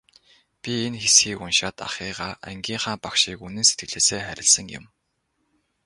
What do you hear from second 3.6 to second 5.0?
сэтгэлээсээ хайрласан юм.